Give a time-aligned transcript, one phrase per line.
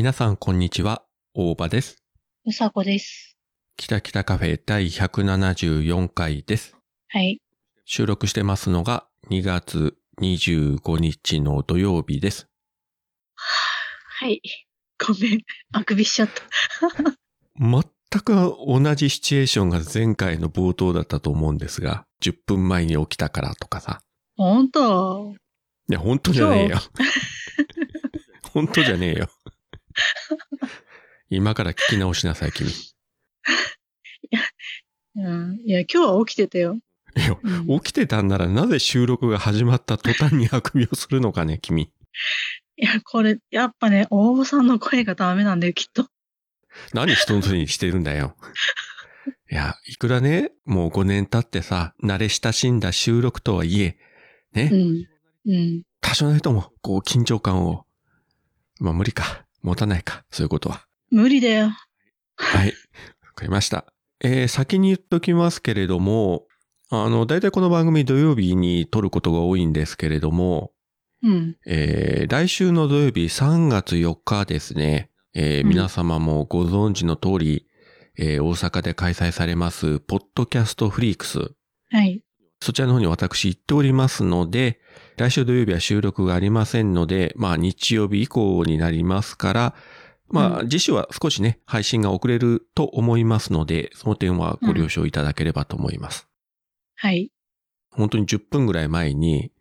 [0.00, 1.02] 皆さん、こんにちは。
[1.34, 2.02] 大場です。
[2.46, 3.36] うさこです。
[3.76, 6.74] 北北カフェ第174回です。
[7.08, 7.42] はい。
[7.84, 12.48] 収録してますのが2月25日の土曜日です。
[13.34, 14.40] はい。
[15.06, 15.42] ごめん。
[15.72, 16.42] あくびしちゃった。
[17.60, 17.82] 全
[18.22, 24.00] く同じシチュエーションが前回の冒頭だったと思うんですが、10分前に起きたからとかさ。
[24.38, 25.34] ほんと
[25.90, 26.78] いや、本当じゃねえよ。
[28.54, 29.28] 本当じゃねえよ。
[31.30, 32.70] 今から聞き直しなさい、君。
[32.70, 32.72] い
[35.16, 35.60] うん。
[35.64, 36.78] いや、今日は起きてたよ。
[37.14, 41.90] や、うん、起きてたんならなぜ収録が始まった途端にあくびをするのかね、君。
[42.76, 46.06] いや、これ、やっぱね、大場さんの声がダメなんだよ、きっと。
[46.94, 48.36] 何人のせいにしてるんだよ。
[49.50, 53.98] いや、いくらね、もう5年経ってさ、慣れ親しんだ収録とはいえ、
[54.54, 55.06] ね、うん。
[55.46, 55.82] うん。
[56.00, 57.84] 多少なりとも、こう、緊張感を、
[58.78, 60.86] まあ無理か、持たないか、そういうことは。
[61.10, 61.70] 無理だよ。
[62.36, 62.68] はい。
[62.68, 63.86] わかりました。
[64.22, 66.44] えー、先に言っときますけれども、
[66.90, 70.72] あの、大体この番組土曜日に撮ることが多いんですけれども、
[71.22, 71.56] うん。
[71.66, 77.66] えー来週の土曜日3月4日ですね、えーうん皆様もご存知の通り、
[78.18, 81.38] えー大阪で開催されます、ポッドキャストフリークス。
[81.90, 82.22] はい。
[82.62, 84.80] そちらの方に私行っておりますので、
[85.16, 89.74] 来週土曜日は収録がありませんので、まあ日曜日以降になりますから、
[90.28, 96.28] まあう次週は少しね、配信が遅れると思いますので、その点はご了承いただければと思います。
[96.96, 97.32] はい。
[97.90, 99.52] 本当に10分ぐらい前に、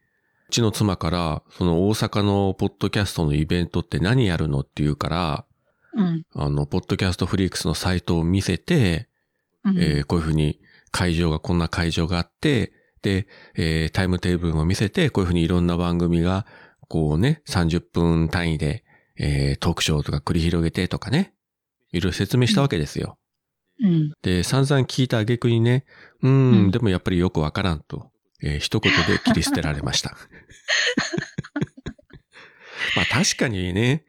[0.49, 5.45] うちの妻から、その大阪のポッドキャストのイベントって何やるのって言うから、
[5.93, 6.23] うん。
[6.35, 9.07] あの、ポッドキャストフリークスのサイトを見せて、
[9.63, 9.77] うん。
[9.79, 10.59] えーこういうふうに
[10.91, 16.45] 会場がこんな会場があって、で、えータイムテーブルを見せて、こういうふうにいろんな番組が、
[16.87, 18.83] こうね、30分単位で、
[19.17, 21.33] えートークショーとか繰り広げてとかね、
[21.91, 23.17] いろいろ説明したわけですよ。
[23.81, 24.11] うん。
[24.21, 25.85] で、散々聞いた挙句にね、
[26.21, 28.11] うーん、うんでもやっぱりよくわからんと、
[28.43, 30.15] えー一言で切り捨てられました。
[32.95, 34.05] まあ確かにね、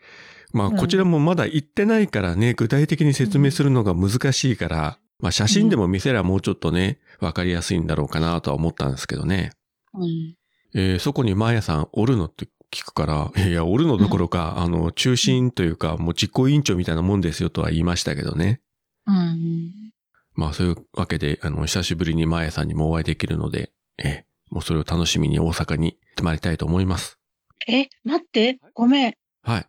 [0.53, 9.51] まあうんこちらもまだ行ってないからね、具体的に説明するのが難しいから、まあ写真でも見せりゃもうちょっとね、わかりやすいんだろうかなとは思ったんですけどね。
[9.95, 10.35] うん。
[10.75, 18.61] えーそこにマーヤさんおるのって聞くから、いや、おるのどころか、あの、中心というか、もう実行委員長みたいなもんですよとは言いましたけどね。
[19.07, 19.93] うん。
[20.35, 27.19] まあそういうわけで、あの、久しぶりにマーヤさんにもお会いできるので、ええ、もうそれを楽しみに大阪に泊まりたいと思います。
[27.67, 28.59] え、待って。
[28.73, 29.15] ごめん。
[29.43, 29.67] はい。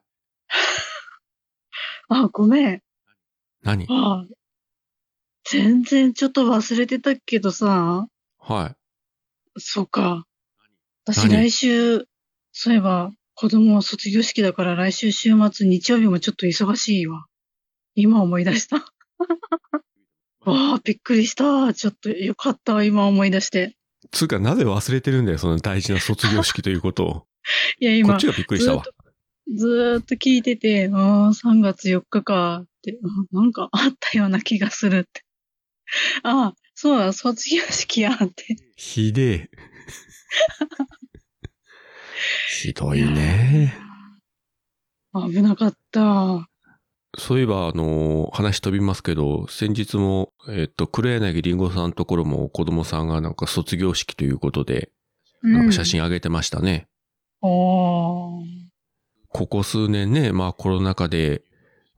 [2.10, 2.82] あ、ごめん。
[3.64, 3.88] 何？
[3.90, 4.26] あ
[5.52, 8.08] 全然ちょっと忘れてたけどさ。
[8.40, 9.60] はい。
[9.60, 10.26] そうか。
[11.06, 11.50] 私何？
[11.50, 12.08] 来週、
[12.54, 17.26] そういえば、子供は卒業式だから来週週末日曜日もちょっと忙しいわ。
[17.96, 18.78] 今思い出した。
[20.46, 21.74] わあ、びっくりした。
[21.74, 23.76] ちょっとよかったわ、今思い出して。
[24.12, 27.28] つうか、なぜ忘れてるんだよ、その大事な卒業式ということを。
[27.82, 28.86] いや、今こっち、がびっくりしたわ。
[29.54, 35.24] ずーっと聞いてて、ああ、3月4日かって、あなんかあったような気がするって。
[36.24, 38.56] あ あ、そうだ、卒業式やって。
[38.76, 39.50] ひでえ。
[42.62, 43.76] ひどいね。
[45.14, 46.48] 危なかった。
[47.18, 54.92] そういえば、あの、話飛びますけど、先日も、えっと、黒柳りんごさんのところも子供さんがなんか卒業式ということで、
[55.44, 56.88] なんか写真上げてましたね。
[57.42, 58.46] おー。
[59.28, 61.44] ここ数年ね、まあコロナ禍で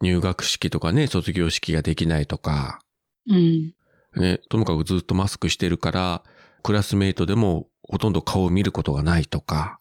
[0.01, 2.79] 入学式とかね、卒業式ができないとか、
[3.27, 3.73] うん。
[4.16, 6.24] ね、ともかくずっとマスクしてるから、
[6.62, 9.78] クラスメイトでもほとんど顔を見ることがないとか、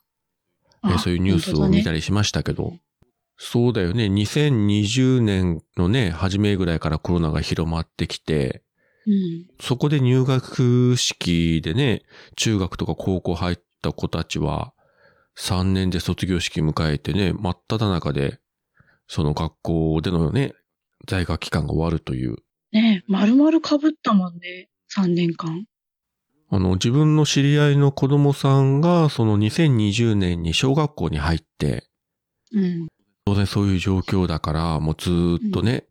[0.83, 1.97] ねあそういうニュースを見たり。
[1.97, 2.75] りしましたけど、
[3.37, 8.63] そうだよね、2020年のね、初めぐらいからコロナが広まってきて、
[9.07, 9.47] うん。
[9.61, 12.03] そこで入学式でね、
[12.37, 14.73] 中学とか高校入った子たちは、
[15.39, 18.39] 3年で卒業式迎えてね、真っ只中で、
[19.09, 20.55] その学校でのね、
[21.07, 22.37] 在学期間が終わるという。
[22.73, 24.69] ねえ、丸々被ったもんね。
[24.97, 25.67] 3年間。
[26.51, 31.87] あの、自分の知り合いの子供さんが、その2020年に小学校に入って、
[32.53, 32.89] うん。
[33.25, 35.85] 当然そういう状況だから、もうずーっとね、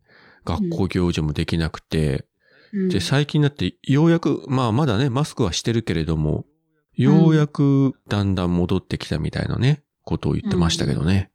[0.44, 2.26] 学校行事もできなくて、
[2.72, 6.46] うん、で、最近になって、ようやく、まあまだね、マスクはしてるけれども、
[6.94, 11.30] ようやくだんだん戻ってきたみたいなね、ことを言ってましたけどね。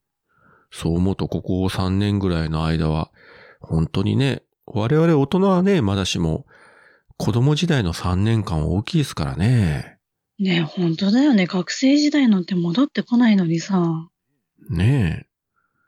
[0.72, 3.12] そう思うと、ここ3年ぐらいの間は、
[3.60, 6.46] 本当にね、我々大人はね、まだしも、
[7.18, 9.98] 子供時代の3年間は大きいですからね。
[10.40, 11.48] ねえ、本当だよね。
[11.48, 13.82] 学生時代なんて戻ってこないのにさ。
[14.70, 15.26] ね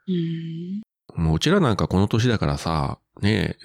[0.08, 0.82] うん。
[1.16, 1.20] え。
[1.20, 3.56] もうちらなんかこの年だからさ、ね、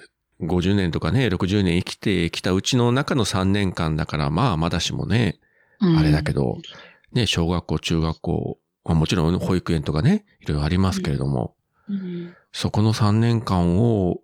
[0.42, 5.40] 50年とかね、60年生きてきたうちの中の3年間だから、まあまだしもね、
[5.82, 6.58] うんあれだけど、
[7.14, 11.56] ね、小学校、中学校、まあもちろん保育園とかね、いろいろありますけれども、
[11.90, 14.22] うんそこの3年間を、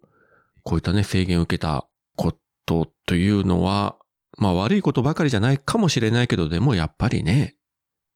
[0.63, 2.34] こういったね、制限を受けたこ
[2.66, 3.98] とというのは、
[4.38, 7.56] まあ悪いことばかりじゃないかもしれないけど、でもやっぱりね、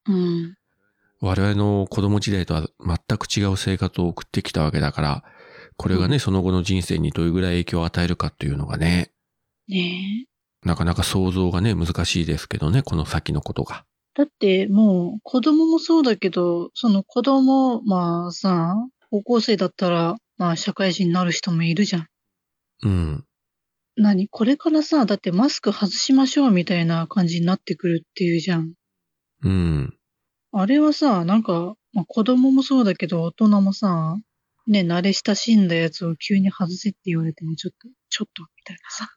[0.08, 0.56] うん。
[1.22, 5.24] 我々の子供時代とは全く違う生活を送ってきたわけだから、
[5.78, 9.12] これがね、その後の人生にどれぐらい影響を与えるかっていうのがね、
[9.68, 10.26] ね
[10.64, 10.68] え。
[10.68, 13.86] なかなか想像がね、難しいですけどね、この先のことが。
[14.16, 18.76] だってもう子供もそうだけど、その子供、まあさ、
[19.12, 22.08] 高校生だったら、まあ社会人になる人もいるじゃん。
[22.84, 23.26] うん。
[23.98, 24.28] 何？
[24.28, 28.74] これからさ、だってマスク外しましょうみたいな感じになってくるっていうじゃん。
[29.44, 29.98] うん。
[30.52, 34.18] あれはさ、なんか、まあ、子供もそうだけど大人もさ、
[34.68, 39.10] ね、慣れ親しんだやつを急に外せって言われてもちょっと、ちょっと、みたいなさ。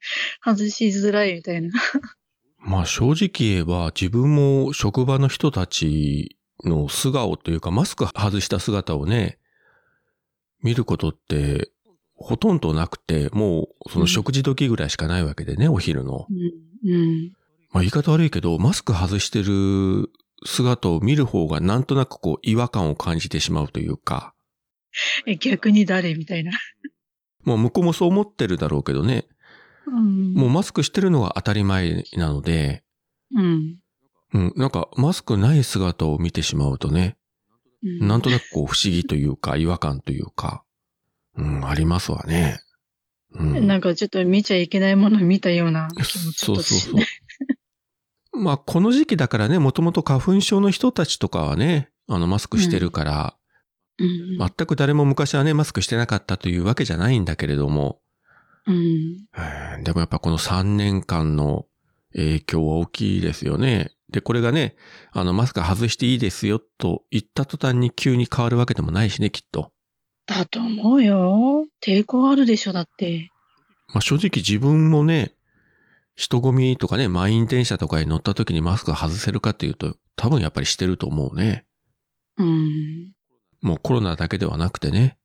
[0.44, 1.70] 外しづらいみたいな。
[2.58, 9.38] まあ正直言えば自分も職場の人たちの素顔というかマスク外した姿をね、
[10.62, 11.70] 見ることって
[12.16, 16.26] ほとんどなくて、もうその食事時ぐらいしかないわけでね、お昼の。
[16.30, 16.90] うん。
[16.90, 17.32] うん。
[17.72, 20.10] まあ言い方悪いけど、マスク外してる
[20.44, 24.34] 姿を見る方がなんとなくこう違和感を感じてしまうというか、
[25.26, 26.52] え、逆に誰みたいな。
[27.44, 29.26] もう向こうもそう思ってるだろうけどね、
[29.86, 30.34] うん。
[30.34, 32.82] もうマスクしてるのが当たり前なので、
[33.34, 33.76] うん。
[34.34, 37.16] うん、なんかマスクない姿を見てしまうとね、
[37.82, 38.08] うん。
[38.08, 40.64] なんとなくこう不思議というか違和感というか、
[41.36, 42.60] うん、ありますわね。
[43.32, 43.66] うん。
[43.66, 47.00] なんかちょっと見ちゃいけないものを見たような気もちそうそうそう。
[48.38, 53.36] まあ、この時期だからね、もともと花粉症の人たちとかはね、あの、マスクしてるから、
[53.98, 54.38] うん。
[54.38, 58.00] 全く誰も昔はね、マスクしてなかったというわけじゃないんだけれども、
[58.66, 58.76] うん。
[58.76, 61.66] うんでもやっぱこの3年間の
[62.12, 63.92] 影響は大きいですよね。
[64.10, 64.76] で、これがね、
[65.12, 69.72] あの、マスク外していいですよと言った途端に急に変わるわけでもないしね、きっと。
[70.26, 71.66] だと思うよ。
[71.82, 73.30] 抵抗あるでしょ、だって。
[73.88, 75.34] まあ、正直自分もね、
[76.14, 81.66] 人混みとかね、満員電車とかに乗った時にマスク外せるかっていうと、多分やっぱりしてると思うね。
[82.38, 83.12] うん。
[83.60, 85.18] もうコロナだけではなくてね、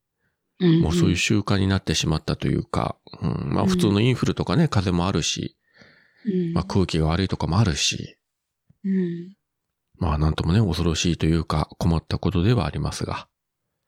[0.60, 0.82] うん。
[0.82, 5.58] もうそういう習慣になってしまったというか、うん、まあ普通のインフルとかね、風邪もあるし、
[6.26, 6.54] うん。
[6.54, 8.18] まあ空気が悪いとかもあるし、
[8.84, 9.34] うん。
[9.98, 13.28] まあなんともね、恐ろしいというか困ったことではありますが。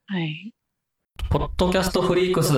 [0.06, 0.54] はい。
[1.30, 2.54] ポッドキャストフリークス。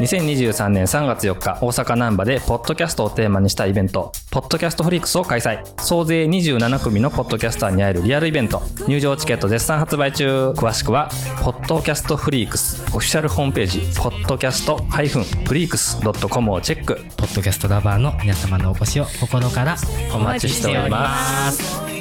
[0.00, 5.62] 2023年3月4日、大阪南波で、ポッドキャストをテーマにしたイベント、ポッドキャストフリークスを開催。
[5.80, 8.62] 総勢27組のポッドキャスターに会えるリアルイベント。
[8.88, 10.50] 入場チケット絶賛発売中。
[10.56, 11.10] 詳しくは、
[11.42, 16.96] ポッドキャストフリークス、オフィシャルホームページ、ポッドキャスト -freaks.com をチェック。
[17.16, 19.76] ポッドキャストラバーの皆様のお越しを心から
[20.14, 21.91] お待ちしております。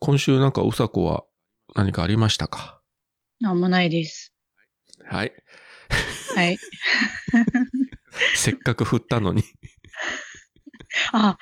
[0.00, 1.24] 今週なんかうさこは
[1.74, 2.80] 何かありましたか？
[3.40, 4.32] なんもないです。
[5.04, 5.32] はい。
[6.34, 6.58] はい。
[8.34, 9.42] せっかく振ったのに。
[11.12, 11.38] あ、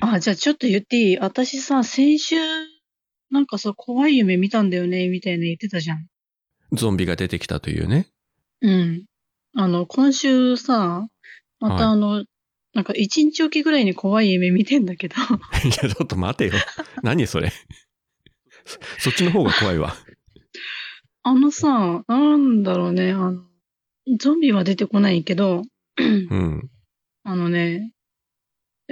[0.00, 1.18] あ、じゃあちょっと言っていい？
[1.18, 2.36] 私さ、先週、
[3.30, 6.06] なんかさ、怖い夢見たんだよね、みたいな言ってたじゃん。
[6.72, 8.08] ゾンビが出てきたというね。
[8.62, 9.04] うん。
[9.54, 11.06] あの、今週さ、
[11.60, 12.24] またはいあの、
[12.74, 15.16] なんか一日おきぐらいに怖い夢見てんだけど、
[15.64, 16.52] いや、ちょっと待てよ。
[17.02, 17.52] 何それ。
[18.64, 19.94] そそっちの方が怖いわ。
[21.24, 23.44] あのさ、なんだろうね、あの、
[24.18, 25.62] ゾンビは出てこないけど、
[25.96, 26.70] うん。
[27.24, 27.92] あのね、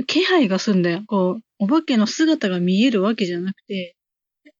[0.06, 1.02] 気配がすんだよ。
[1.06, 3.96] こう、お化けの姿が見えるわけじゃなくて、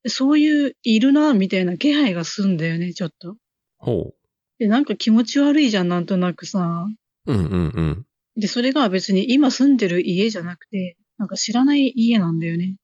[0.07, 3.37] そういう、いるな、みたいな気配がすんだよね、ちょっと。
[3.77, 4.13] ほ
[4.59, 6.87] で、なんか気持ち悪いじゃん、なんとなくさ。
[7.25, 7.33] う。
[7.33, 8.05] うんうんうん。
[8.37, 12.75] で、それが別に今住んでる家じゃなくて、なんか知らない家なんだよね。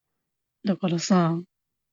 [0.66, 1.39] だからさ、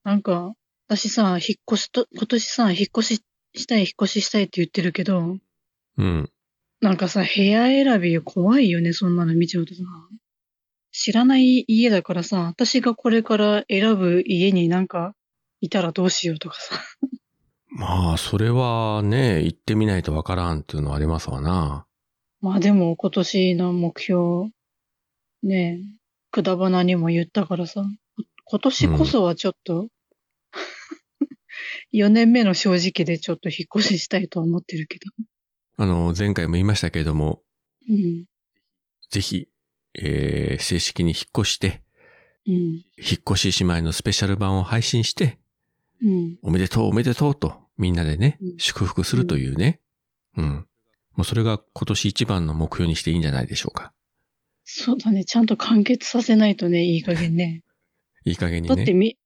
[0.04, 0.54] なんか、
[0.86, 3.22] 私さ、引っ越しと、今年さ、引っ越し
[3.54, 5.38] したい、引っ越ししたいって言ってるけど、
[5.96, 6.30] うん。
[6.80, 9.80] なんかさ、部屋選び怖いよね、そんなの見ちゃうとさ。
[10.92, 15.14] 知らない家だからさ、私がこれから選ぶ家になんか
[15.60, 16.80] いたらどうしようとかさ。
[17.70, 21.86] まあ、それはね、行ってみないとわからんっていうのはありますわな。
[22.44, 24.50] まあでも今年の目標、
[25.42, 25.98] ねえ、
[26.30, 27.86] くだばなにも言ったからさ、
[28.16, 29.88] こ今年こそはちょっと、
[31.94, 35.10] 4年目の正直でちょっと引っ越ししたいとは思ってるけど。
[35.78, 37.40] あの、前回も言いましたけれども、
[37.88, 38.26] うん。
[39.08, 39.48] ぜひ、
[39.94, 41.82] えー、正式に引っ越して、
[42.46, 42.54] うん。
[42.54, 42.84] 引
[43.20, 45.38] っ越し姉妹のスペシャル版を配信して、
[46.02, 46.38] うん。
[46.42, 49.80] おめでとうおめでとうとみんなでねうん、祝福するというね。
[50.36, 50.68] うん。
[51.16, 53.92] もうそれが今年一番の目標にしていいんじゃないでしょうか。
[54.64, 55.24] そうだね。
[55.24, 57.62] ちゃんと完結させないとね、いい加減ね。
[58.24, 58.74] いい加減にね。
[58.74, 59.16] だってみ、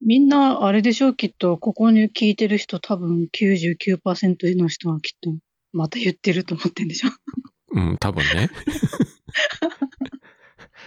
[0.00, 5.34] みんな、あれでしょきっと、ここに聞いてる人多分99%の人はきっと、
[5.72, 7.10] また言ってると思ってんでしょ
[7.72, 8.50] うん、多分ね。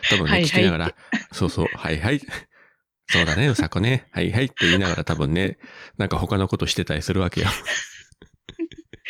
[0.10, 0.95] 多分ね、聞きながら、
[1.31, 2.19] そうそう、はいはい。
[3.07, 4.07] そうだね、うさこね。
[4.12, 5.57] はいはいって言いながら多分ね、
[5.98, 7.48] なんか他のことしてたりするわけよ。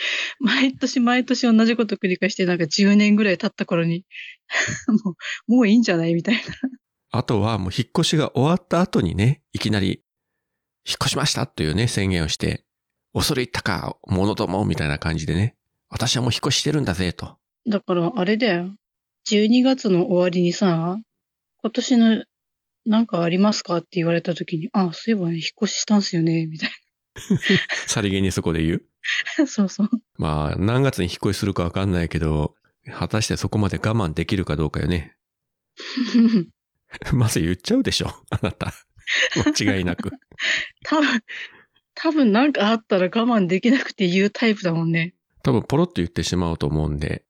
[0.40, 4.06] 毎年毎年同じこと繰り返して、なんか10年ぐらい経った頃に、
[5.04, 5.12] も
[5.48, 6.14] う、もういいんじゃない？
[6.14, 6.42] みたいな。
[7.12, 10.04] あとはもう引っ越しが終わった後にね、いきなり、
[10.86, 12.66] 引っ越しましたというね、宣言をして、
[13.14, 15.56] 恐れ入ったか、者ども、みたいな感じでね、
[15.90, 17.38] 私はもう引っ越ししてるんだぜ、と。
[17.70, 18.76] だから、あれだよ。
[19.30, 20.98] 12月の終わりにさ、
[21.62, 22.24] 今年の
[22.86, 23.78] なんかありますか？
[23.78, 26.72] って言われた時に、あ、そういえばね、引っ越ししたんすよね、みたい
[27.88, 28.86] さりげにそこで言う？
[29.38, 29.48] な。
[29.48, 29.90] そうそう。
[30.18, 32.56] まあ、何月に引っ越しするかわかんないけど、
[32.92, 35.16] 果たしてそこまで我慢できるかどうかよね。
[37.14, 38.74] まず言っちゃうでしょ、あなた。
[39.36, 40.12] 間違いなく。
[40.84, 41.24] 多分、
[41.96, 45.14] 多分なんかあったら我慢できなくて言うタイプだもんね。
[45.44, 47.26] 多分ポロッと言ってしまうと思うんで、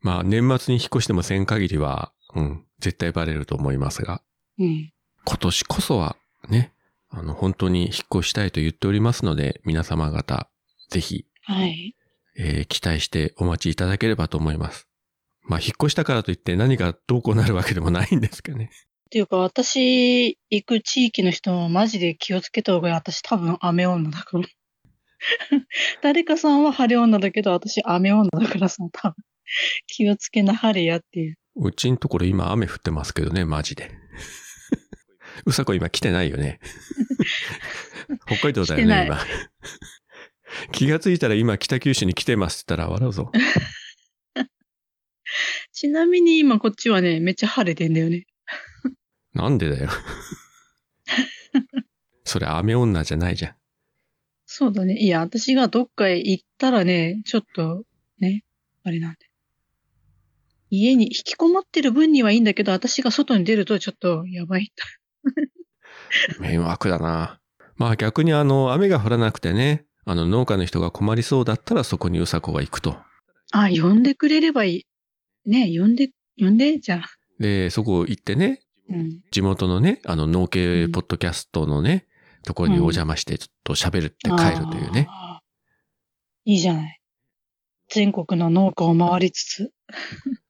[0.00, 4.22] まあ年末に引っ越してもせん限りは、うん、絶対バレると思いますが、
[4.58, 4.92] うん。
[5.24, 6.16] 今年こそは
[6.48, 6.72] ね、
[7.10, 10.50] あの本当に引っ越したいと言っておりますので、皆様方、
[10.88, 11.94] ぜひ、はい。
[12.36, 14.86] えー期待してお待ちいただければと思います。
[15.42, 18.70] まあ引っ越したからといって何がどうこうなるわけでもないんですけどね。
[19.08, 22.94] っていうか、私、行く地域の人もマジで気をつけた方がいい。
[22.94, 24.44] 私多分雨女だから。
[26.02, 29.14] 誰かさんは晴れ女だけど、私雨女だからさ、多分。
[29.86, 31.38] 気をつけなはれやっていう。
[31.56, 33.90] うちんところ今雨降ってますけどね、マジで。
[35.46, 36.60] うさこ今来てないよね。
[38.26, 39.18] 北海道だよね、今。
[40.72, 43.32] 気がついたら今北九州に来てますって言ったら笑うぞ。
[45.72, 48.26] ちなみに今こっちはね、めっちゃ晴れてんだよね。
[49.34, 49.90] なんでだよ。
[52.24, 53.54] それ雨女じゃないじゃん。
[54.46, 54.98] そうだね。
[54.98, 57.84] いや、私がどっかへ行ったらね、ちょっと、
[58.18, 58.44] ね、
[58.82, 59.18] あれなんで。
[60.70, 64.72] 家に引きこもってる分にはいいんだけど、私が外に出るとちょっとやばい。
[66.40, 67.40] 迷惑だな。
[67.76, 72.96] まあ逆にあの、雨が降らなくてね、あの農家の人が困りそうだったらそこにうさこが行くと。
[73.52, 74.86] あ、呼んでくれればいい。
[75.44, 77.08] ね、呼んで、呼んで、じゃあ。
[77.38, 79.20] で、そこ行ってね、うん。
[79.30, 82.06] 地元のね、あの農系ポッドキャストのね、
[82.42, 85.08] ところにお邪魔してちょっと喋るって帰るというね。
[85.10, 86.50] あー。
[86.52, 87.00] いいじゃない。
[87.90, 89.72] 全国の農家を回りつつ。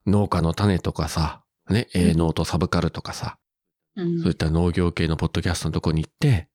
[0.06, 3.38] 農家の種とかさ、ね、営農とサブカルとかさ、
[3.96, 6.48] うんそういった農業系のポッドキャストのとこに行って、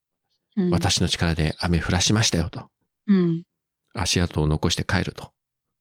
[0.56, 2.70] うん、私の力で雨降らしましたよと。
[3.08, 3.44] うん。
[3.94, 5.32] 足跡を残して帰ると。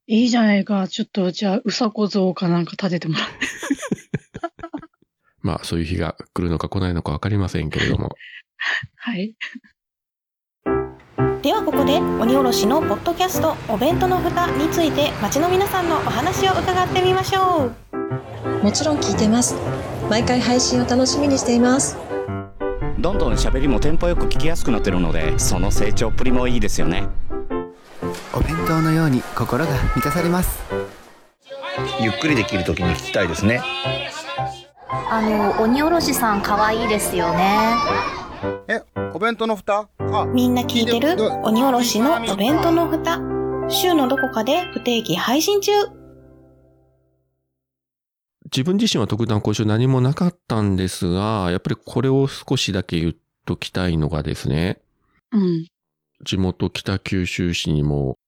[0.07, 0.89] いいじゃないか。
[0.89, 3.29] ちょっと、じゃあ、うさこ像かなんか立ててもらう。
[5.41, 8.11] まあそういう日が来るのか来ないのかわかりませんけれども。
[8.97, 9.35] はい。
[11.43, 19.57] ではここで鬼おろしのポッドキャストお弁当の蓋について町の皆さんのお話を伺ってみましょうもちろん聞いてます
[20.09, 22.12] 毎回配信を楽しみにしています
[23.03, 27.09] どんどん喋りもテンポよく聞きやすくなってるのでその成長っぷりもいいですよね。
[28.33, 30.63] お弁当のように心が満たされます。
[32.01, 33.61] ゆっくりできるときに聞きたいですね。
[35.11, 37.75] あの鬼おろしさん可愛いですよね。
[38.69, 38.83] え
[39.13, 39.89] お弁当の蓋？
[39.99, 41.17] あみんな聞いてる？
[41.43, 43.19] 鬼おろしのお弁当の蓋。
[43.69, 45.73] 週のどこかで不定期配信中
[48.55, 53.15] 自分自身は特段今週何もなかったんですが、やっぱりこれを少しだけ言っ
[53.47, 54.81] ときたいのがですね、
[55.33, 55.67] うん。
[56.25, 58.19] 地元北九州市にも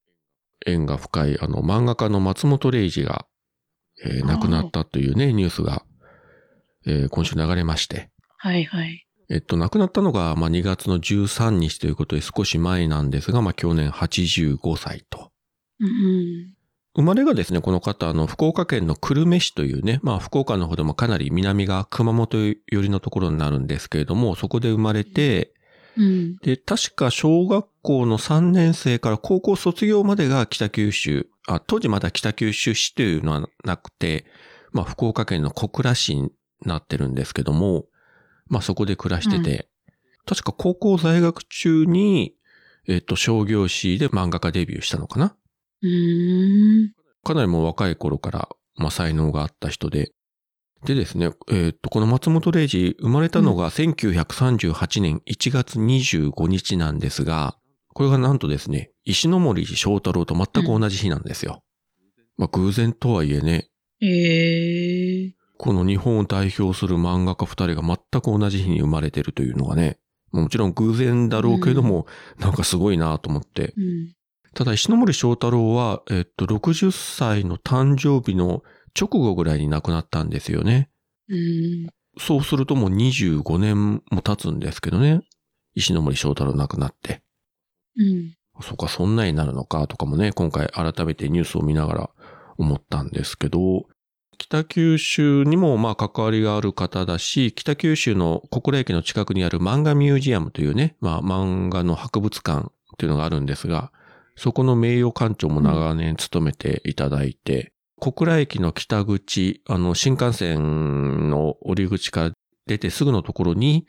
[0.67, 3.27] 縁が深いあの漫画家の松本零士が、
[4.03, 5.85] えー亡くなったというね、ニュースが、
[6.87, 9.07] えー今週流れまして、はいはい。
[9.31, 15.31] えっと、亡くなったのが、まあ、2月の13日ということで少し前なんですが、まあ、去年85歳と。
[15.81, 16.55] うん。
[16.97, 25.53] 生まれがですね、この方、あの、福岡県の久留米市というね、まあ、福岡の方でもかなり南が熊本寄りのところになるんですけれども、そこで生まれて、
[25.97, 26.37] うん。
[26.37, 34.25] で、確か小学校の3年生から高校卒業までが北九州、あ、当時まだ北九州市というのはなくて、
[34.73, 36.31] まあ、福岡県の小倉市に
[36.65, 37.87] なってるんですけども、
[38.49, 39.69] まあ、そこで暮らしてて、
[40.27, 42.35] 確か高校在学中に、
[42.87, 45.37] えっと、商業誌で漫画家デビューしたのかな？
[47.23, 50.13] かなりもう若い頃から、まあ、才能があった人で、
[50.85, 57.57] でですね、えっ、と、この松本零士、生まれたのが1938年1月25日なんですが、
[57.95, 61.63] これがなんとですね、石ノ森章太郎と全く同じ日なんですよ。
[62.37, 63.69] まあ、偶然とはいえね、
[64.03, 69.99] ええこの日本を代表する漫画家二人が全く同じ日に生まれてるというのがね、
[70.33, 72.07] もちろん偶然だろうけれども、
[72.39, 73.73] なんかすごいなと思って。
[73.77, 74.15] うん。
[74.55, 78.63] ただ、石ノ森章太郎は、えっと、60歳の誕生日の
[78.99, 80.91] 直後ぐらいに亡くなったんですよね。
[81.29, 81.89] うん。
[82.19, 85.23] そうするともう25年も経つんですけどね。
[85.75, 87.23] 石ノ森章太郎亡くなって。
[87.97, 88.35] うん。
[88.63, 92.11] そうか、そんなになるのかとかもね、今回改めてニュースを見ながら
[92.57, 93.87] 思ったんですけど、
[94.39, 103.93] 北九州にもまあ関わりがある方だし、北九州の小倉駅の近くにある漫画ミュージアムというね、まあ漫画の博物館っていうのがあるんですが、
[104.37, 112.33] そこの名誉館長も長年務めていただいて、小倉駅の北口、あの新幹線の降り口から
[112.67, 113.87] 出てすぐのところに、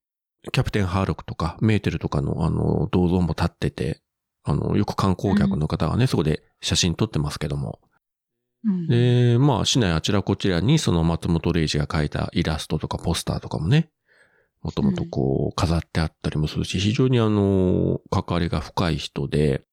[0.52, 4.02] キャプテンハーロックとかメーテルとかのあの銅像も立ってて、
[4.44, 7.80] あの、よく観光客の方がね、そこで写真撮ってますけども。
[8.64, 8.88] うん。
[8.88, 13.90] で、まあ、市内あちらこちらにその松本零士が描いたイラストとかポスターとかもね、
[14.62, 19.66] もともとこう飾ってあったりもするし、非常にあの、関わりが深い人で、うん、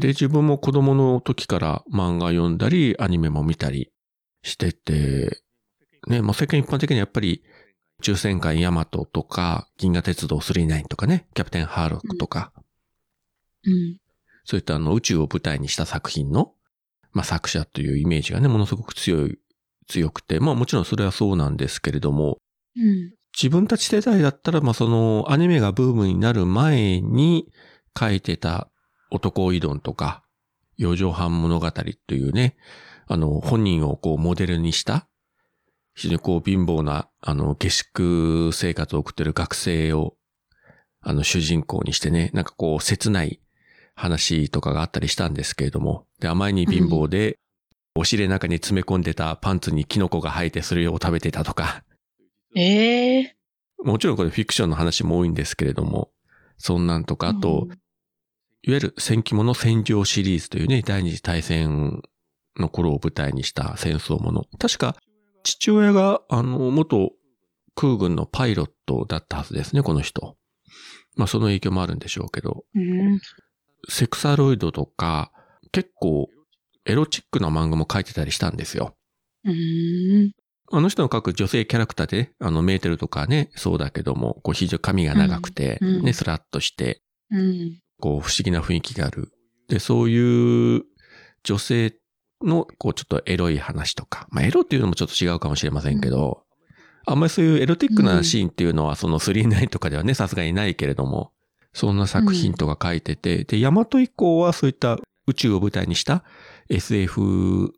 [0.00, 3.92] で、自分も子供の時から漫画読んだり、アニメも見たり
[4.42, 5.42] してて、
[6.08, 7.42] ね、まあ、世間一般的にはやっぱり、
[8.00, 12.52] 宇宙戦艦ヤマトとか、銀河鉄道39とかね、キャプテンハーロックとか、
[13.64, 13.98] うん。
[14.44, 16.52] そういったあの宇宙を舞台にした作品の、
[17.12, 19.38] まあ、作者というイメージがね、ものすごく強い、
[19.88, 22.38] 強くて、まあもちろんそれはそうなんですけれども、
[22.76, 23.12] うん。
[23.36, 27.48] 自分たち世代だったら、まあそのアニメがブームになる前に
[27.98, 28.70] 書いてた
[29.10, 30.22] 男イドンとか、
[30.76, 31.70] 四畳半物語
[32.06, 32.56] というね、
[33.06, 35.08] あの本人をこうモデルにした、
[35.94, 40.14] 非常にこう貧乏な、あの下宿生活を送ってる学生を、
[41.00, 43.40] あの主人公にしてね、なんかこう切ない
[43.94, 47.38] 話とかがあったりしたんですけれども、で、あまりに貧乏で、
[47.94, 51.82] お尻の中に詰め込んでたパンツにキノコが生えてそれを食べてたとか、
[52.54, 53.36] ええ
[53.82, 56.10] もちろんこれフィクションの話も多いんですけれども、
[56.58, 57.68] そんなんとか、あと、
[58.66, 62.02] いわゆる戦記物戦場シリーズというね、第二次大戦
[62.58, 64.44] の頃を舞台にした戦争もの。
[64.58, 64.96] 確か、
[65.44, 67.12] 父親が、あの、元
[67.76, 70.36] 空軍のパイロットだったはずですね、この人。
[71.14, 73.20] まあ、その影響もあるんでしょうけど、うん。
[73.88, 75.30] セクサロイドとか、
[75.70, 76.28] 結構、
[76.84, 78.96] エロチックな漫画も書いてたりしたんですよ。
[79.44, 80.32] うん。
[80.72, 87.00] あの人の描く女性キャラクターで、あの、メーテルとかね、そうだけども、こう、非常に髪が長くて、ね、スラッとして、
[87.30, 87.80] うん。
[88.00, 89.32] こう、不思議な雰囲気がある。
[89.68, 90.84] で、そういう
[91.42, 91.94] 女性
[92.42, 96.44] の、こう、ちょっとエロい話とか、まあ、エロっていうのもちょっと違うかもしれませんけど、
[97.06, 101.32] あんまりそういうエロティックなシーンっていうのは、その39とかではね、さすがにないけれども、
[101.72, 106.24] そんな作品とか書いてて、で、ヤマト以降はそういった宇宙を舞台にした
[106.68, 107.72] SF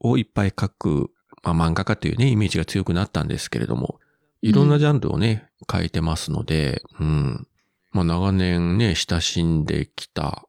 [0.00, 1.10] をいっぱい書く、
[1.42, 4.00] まあ、漫画家というね、イメージが強くなったんですけれども、
[4.42, 7.46] いろんなジャンルをね、書いてますので、うん。
[7.92, 10.46] まあ長年ね、親しんできた、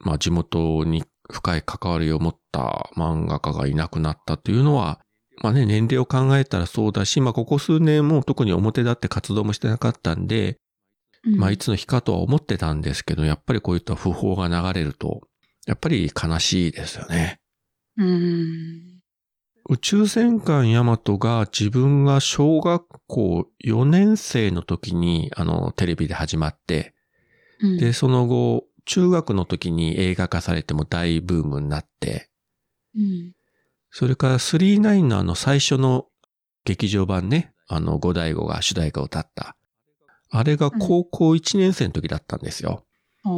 [0.00, 5.00] まあ地元に深い関わりを持った漫画家がいなくなったというのは、
[5.42, 10.58] まあね、年齢を考えたらそうだし、まあここ数年も特に表立って活動もしてなかったんで、
[11.36, 15.20] まあいつの日かとは思ってたんですけど、やっぱりこういった訃報が流れると、
[15.66, 17.40] やっぱり悲しいですよね。
[17.98, 18.97] うん。
[19.70, 26.94] 宇宙戦艦ヤマトが自分が小学校4年生の時にあのテレビで始まって、
[27.60, 27.76] うん。
[27.76, 32.30] で、その後、中学の時に映画化されても大ブームになって、
[32.96, 33.32] うん。
[33.90, 36.06] それから39のあの最初の
[36.64, 39.54] 劇場版ね、あの五大悟が主題歌を歌った。
[40.30, 42.86] あれが高校1年生の時だったんですよ。
[43.26, 43.32] うん。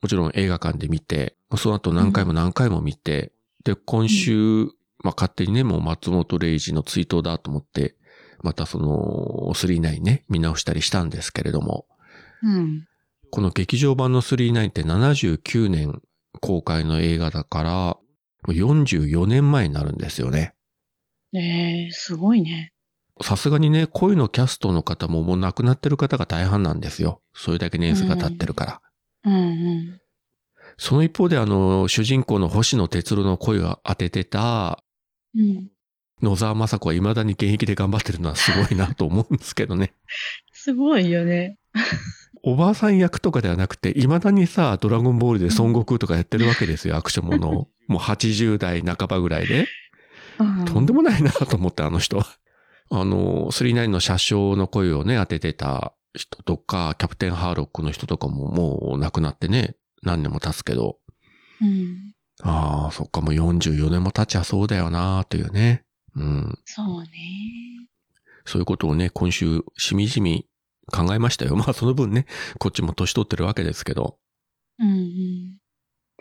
[0.00, 3.32] もちろん映画館で見て、その後何回も何回も見て、
[3.64, 4.70] で、今週、
[5.02, 7.96] まあ勝手にね、もう松本零士の追悼だと思って、
[8.42, 11.86] またその39ね、見直したりしたんですけれども、
[12.42, 12.86] うん。
[13.30, 16.00] この劇場版の39って79年
[16.40, 18.00] 公開の映画だから、も
[18.48, 20.54] う44年前になるんですよね。
[21.34, 22.72] ええすごいね。
[23.22, 27.20] さすがにね、恋のキャストの方ももう亡くなってる方が大半なんですよ。
[27.34, 28.80] それだけ年数が経ってるから。
[29.24, 30.00] うんうん。
[30.78, 34.82] その一方であの、主人公の星野哲郎の声を当ててた
[35.34, 35.70] うん。
[36.22, 39.94] 野沢雅子は未だに現役で頑張ってるのはすごいなと思うんですけどね。
[40.52, 41.58] すごいよね。
[42.42, 47.68] おばあさん役とかではなくて、未だにさ、ドラゴンボールで孫悟空とかやってるわけですよ、アクションものを。
[47.86, 49.66] もう80代半ばぐらいで。
[50.38, 52.26] うんとんでもないなと思って、あの人は。
[52.90, 60.98] あの、39の車掌の声をね、当ててた人とか、キャプテンハーロックの人とかももう亡くなってね、何年も経つけど、
[61.60, 62.09] うん。
[62.42, 65.84] ああ、そっか、もう44年も経ちゃそうだよなというね。
[66.16, 66.58] うん。
[66.64, 67.08] そうね。
[68.44, 70.46] そういうことをね、今週、しみじみ
[70.90, 71.54] 考えましたよ。
[71.56, 72.26] まあ、その分ね、
[72.58, 74.18] こっちも年取ってるわけですけど。
[74.78, 75.56] うんうん。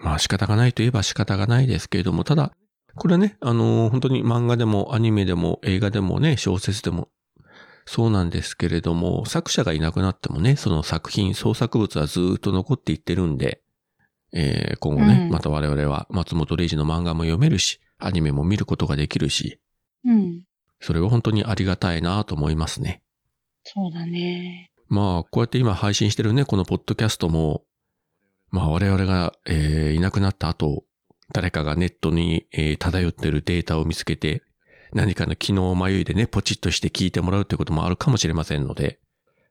[0.02, 2.54] まあ仕方がないといえば仕方がないですけれども、ただ、
[2.96, 7.10] これはね、あのー本当に漫画でもアニメでも映画でもね、小説でも
[7.86, 13.62] そうなんですけれども、作者がいなくなってもね、その作品、創作物はずーっと残っていってるんで、
[14.34, 19.60] えー今後ね、うんまた我々は松本零士の漫画も読めるし、アニメも見ることができるし、
[20.06, 20.44] うん。
[20.80, 23.02] それは本当にありがたいなと思いますね。
[23.64, 24.72] そうだね。
[24.88, 27.64] まあ、こうやって今配信してるね、このポッドキャストも、
[28.50, 30.86] まあ我々が、えーいなくなった後、
[31.32, 34.44] 誰かがネットに、えー漂ってるデータを見つけて、
[34.94, 39.00] 何かの機能迷いでね、ポチッとして聞いてもらうってこともあるかもしれませんので、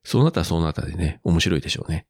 [0.02, 2.06] そうなったらそうなったでね、面白いでしょうね。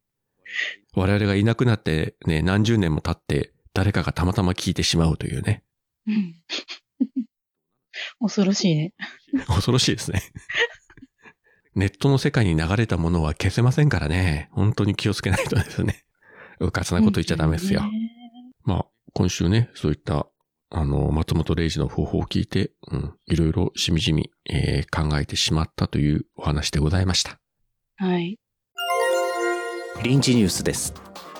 [0.93, 5.63] 我々がいなくなってね、何十年も経って、誰かがたまたま聞いてしまうというね、
[6.07, 6.35] うん。
[8.19, 8.93] 恐ろしいね。
[9.47, 10.21] 恐ろしいですね。
[11.75, 16.03] ネットの世界に流れたものは消せませんからね、本当に気をつけないとですね。
[16.59, 17.83] うかつなこと言っちゃダメですよ。
[18.63, 20.27] まあ、今週ね、そういった、
[20.71, 27.39] あの、松本零士の方法を聞いて、うん、いろいろしみじみ、えー考えてしまったというお話でございました。
[27.95, 28.37] はい。
[30.01, 30.93] 臨時ニュースです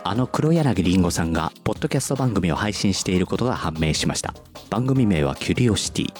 [0.03, 4.33] あの黒柳りんごさんがポッドキャスト番組を配信していることが判明しました
[4.69, 6.13] 番組名はキュリオシティ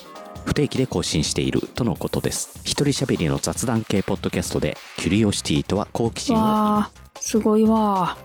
[0.45, 6.45] 不定期で更新しているとのことです一人喋りの雑談系ポッドキャストでキュリオシティとは好奇心をわ
[6.79, 8.17] あ、すごいわ。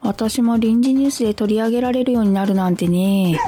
[0.00, 3.38] 私も臨時ニュースで取り上げられるようになるなんてね。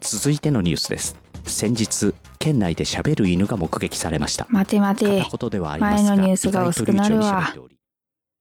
[0.00, 5.36] 続いてのニュースです先日県内で喋る犬が目撃されました待て待て片。
[5.36, 7.76] 言ではありますが前のニュースが薄くなる意外とわ流暢に喋っており。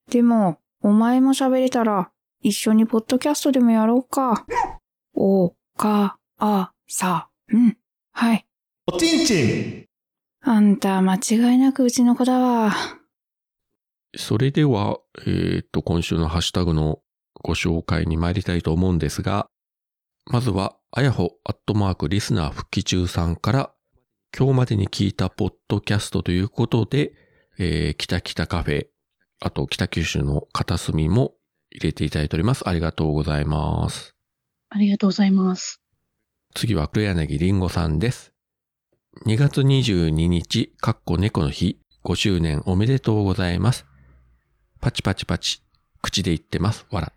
[0.09, 2.11] でも、お前も喋れたら、
[2.41, 4.45] 一緒にポッドキャストでもやろうか。
[5.15, 7.77] お、か、あ、さ、うん。
[8.11, 8.45] はい。
[8.85, 9.85] おちんちん
[10.41, 12.73] あんた、間違いなくうちの子だわ。
[14.15, 16.99] それでは、えっ、と、今週のハッシュタグの
[17.43, 19.47] ご紹介に参りたいと思うんですが、
[20.25, 23.73] まずは、あやほアットマークリスナー復帰中さんから、
[24.37, 27.13] 今日までに聞いたポッドキャストということで、
[27.57, 28.87] えー、北北カフェ、
[29.39, 31.34] あと北九州の片隅も
[31.71, 32.67] 入れていただいております。
[32.67, 34.15] ありがとうございます。
[34.69, 35.82] ありがとうございます。
[36.56, 38.34] 次は黒柳りんごさんです。
[39.26, 43.86] 2月22日、かっこ猫の日、5周年おめでとうございます。
[44.80, 45.62] パチパチパチ、
[46.02, 46.86] 口で言ってます。
[46.91, 47.13] わら。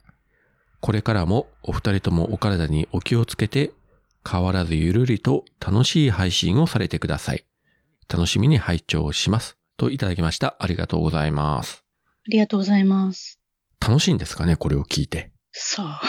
[0.81, 3.73] これからもお二人ともお体にお気をつけて、
[4.29, 7.45] 変わらずゆるりと楽しい配信をされてください。
[8.09, 9.57] 楽しみに拝聴します。
[9.77, 10.57] といただきました。
[10.59, 11.80] ありがとうございます。
[12.31, 13.41] ありがとうございます。
[13.81, 15.33] 楽しいんですかねこれを聞いて。
[15.51, 16.03] さあ。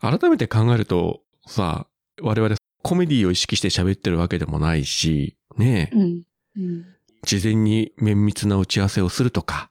[0.18, 1.86] 改めて考えると、さ、
[2.20, 6.22] 我々コメディを意識して喋ってるわけでもないし、ねえ、うん。
[6.56, 6.86] うん。
[7.22, 9.70] 事前に綿密な打ち合わせをするとか、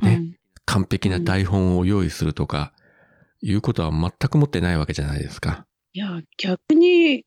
[0.00, 2.72] ね、うん完璧な台本を用意するとか、
[3.42, 5.66] いうことは全く持ってないわけじゃないですか。
[5.92, 7.24] いや、逆に、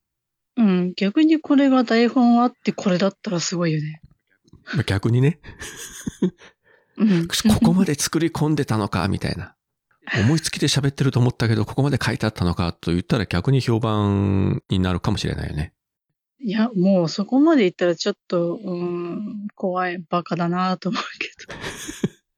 [0.55, 4.01] うん、逆にこれが台本あってこれだったらすごいよね。
[4.73, 5.39] まあ逆にね、
[6.97, 7.27] うん。
[7.49, 9.55] ここまで作り込んでたのか、みたいな。
[10.23, 15.73] 思いつきで喋ってると思ったけど、ここまで書いてあったのか、と言ったら逆に評判になるかもしれないよね。
[16.39, 21.59] いや、もうそこまで言ったらちょっと、うん、怖い、バカだなと思うけど。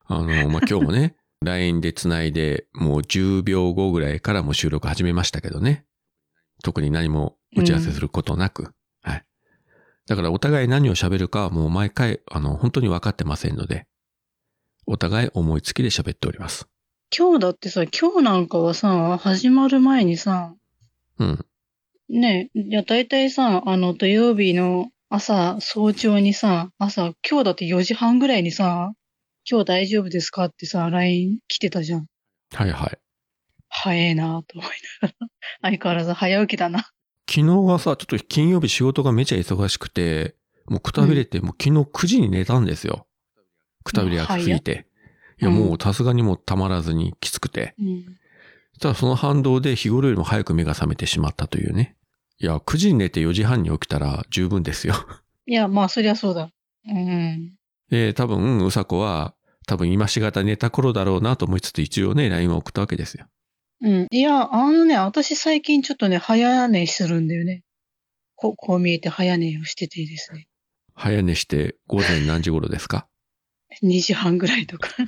[0.15, 5.86] あの、まあ、今日もね、LINE で繋いで、もう10秒後ぐらいからもう収録始めましたけどね。
[6.63, 8.74] 特に何も打ち合わせすることなく。
[10.10, 10.15] はい。
[10.15, 13.86] だからお互い何を喋るかはもう毎回、あの、本当に分かってませんので、
[14.88, 16.67] お互い思いつきで喋っております。
[17.15, 20.54] 今日だってさ、今日なんかはさ、始まる前にさ、
[21.19, 21.45] うん。
[22.10, 28.91] ね、いや、大体さ、あの、土曜日の朝、早朝にさ、朝、今日だって4時半ぐらいにさ、
[29.50, 32.06] 今日大丈夫ですかってさ、LINE 来てたじゃん。
[32.54, 32.98] はいはい。
[33.69, 35.28] 早えなと思いながら。
[35.62, 36.89] 相変わらず早起きだな。
[37.30, 43.06] 昨日はさ、ちょっと金曜日仕事がめちゃ忙しくて、もうくたびれて、もう昨日9時に寝たんですよ。
[43.84, 44.88] くたびれがきすぎて。
[45.39, 47.76] いや、もうさすがにもうたまらずにきつくて。
[47.80, 48.06] うん。
[48.82, 51.96] ただその反動で日頃よりも早く目が覚めてしまったというね。
[52.39, 54.96] いや、9時に寝て4時半に起きたら十分ですよ。
[55.46, 56.50] いや、まあ、そりゃそうだ。
[56.88, 57.54] うん。
[57.89, 59.36] で、多分、うさこは、
[59.68, 63.28] 多分今しがた寝た頃だろうなと思いつつ一応ね、LINE を送ったわけですよ。
[63.82, 64.08] うん。
[64.12, 67.63] いや、あのね、私最近ちょっとね、早寝するんだよね。
[68.36, 70.48] こうこう見えて早寝をしててですね。
[70.96, 73.08] 早寝して午前何時頃ですか？
[73.84, 74.89] 2時半ぐらいとか。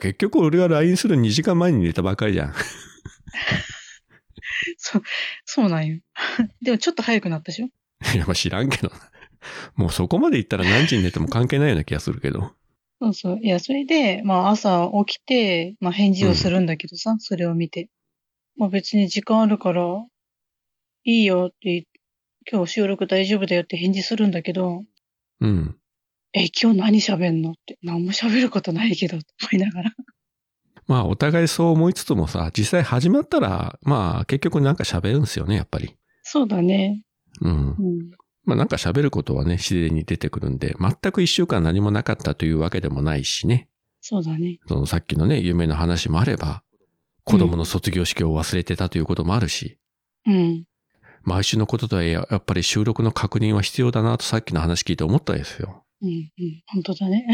[0.00, 2.54] 結局俺が LINE する2時間前に寝たばかりじゃん。
[4.78, 5.02] そう、
[5.44, 6.00] そうなんよ。
[6.62, 7.66] でもちょっと早くなったでしょ？
[8.14, 9.10] いや、まあ知らんけどな。
[9.76, 12.52] もうそこまで言ったら何時に寝ても関係ないような気がするけど。
[13.00, 13.40] そうそう。
[13.42, 17.88] いや、それで、まあ朝起きて、まあ返事をするんだけどさ、それを見て。
[18.56, 19.84] まあ別に時間あるから、
[21.04, 21.84] いいよって言っ
[22.50, 24.84] 今日収録大丈夫だよって返事するんだけど、
[25.40, 25.76] うん。
[26.32, 29.90] え、今日何喋んのって、何も喋ることないけど、と思いながら。
[30.86, 35.96] まあお互いそう思いつつもさ、実際始まったら、まあ結局なんか喋るんですよね、やっぱり。
[36.22, 37.02] そうだね。
[37.40, 37.52] うん。
[37.52, 38.10] うん。
[38.46, 43.68] まあなんか喋ることはね、自然に出てくるんで、全く一週間何もなかったというわけでもないしね。
[44.00, 44.60] そうだね。
[44.68, 46.62] そのさっきのね、夢の話もあれば、
[47.24, 49.78] 子供の卒業式を忘れてたということもあるし、
[50.26, 50.64] うん。
[51.24, 55.84] 毎週のこととはいえ、やっぱり収録の確認は必要だなとさっきの話聞いて思ったですよ。
[56.02, 56.62] うん、うん。
[56.66, 57.26] 本当だね。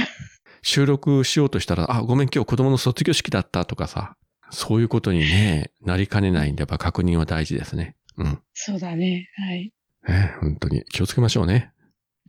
[0.62, 4.16] 収録しようとしたら、あ、ごめん今日子供の卒業式だったとかさ、
[4.50, 7.96] そういうことにね、なりかねないんで、やっぱ確認は大事ですね。
[8.16, 8.40] うん。
[8.54, 9.28] そうだね。
[9.36, 9.72] はい。
[10.08, 11.72] え本当に気をつけましょうね。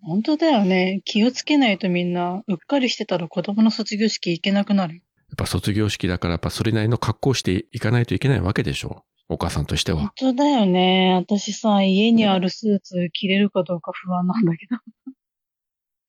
[0.02, 1.02] 本当だよね。
[1.06, 4.96] 気をつけないとみんな、うっかりしてたら子供の卒業式行けなくなる。
[4.96, 5.02] やっ
[5.38, 9.34] ぱ卒業式だからやっぱそれなりの格好をしていかないといけないわけでしょう。
[9.34, 10.14] お母さんとして本は。
[10.16, 11.14] 当だよね。
[11.16, 14.78] 私さ、家にあるスーツ着れるかどうか不安なんだけど。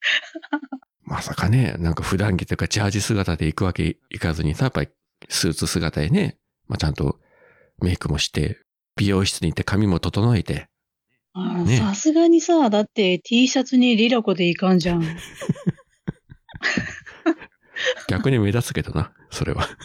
[1.03, 4.89] まさかね、なんか普段着というかジャージ姿で行くわけいかずにさ、やっぱり
[5.29, 7.21] スーツ姿でね、まあ、ちゃんと
[7.81, 8.59] メイクもして、
[8.97, 10.69] 美容室に行って髪も整えて、
[11.35, 15.03] あーねさすがにさ、だって T シャツにリラコでいかんじゃん。
[18.09, 19.69] 逆に目立つけどな、それは。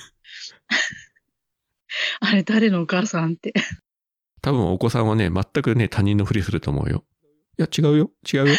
[2.21, 3.51] あれ誰のお母さんって。
[4.41, 7.03] 多分お子さんはね、全くね、他人のふりすると思うよ。
[7.57, 8.55] いや、違うよ、違うよ。